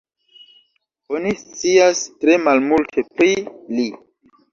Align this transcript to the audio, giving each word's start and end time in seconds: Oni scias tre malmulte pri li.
Oni 1.17 1.33
scias 1.41 2.01
tre 2.23 2.37
malmulte 2.47 3.05
pri 3.13 3.29
li. 3.81 3.87